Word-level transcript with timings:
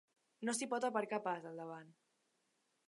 No 0.47 0.55
s'hi 0.59 0.67
pot 0.71 0.87
aparcar 0.89 1.21
pas, 1.29 1.47
al 1.51 1.63
davant. 1.65 1.95